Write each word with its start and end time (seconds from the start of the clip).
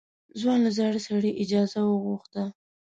ځوان 0.39 0.59
له 0.65 0.71
زاړه 0.77 0.99
سړي 1.07 1.31
اجازه 1.43 1.79
وغوښته. 1.85 2.43